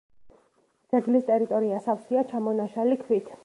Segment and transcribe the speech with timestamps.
[0.93, 3.35] ძეგლის ტერიტორია სავსეა ჩამონაშალი ქვით.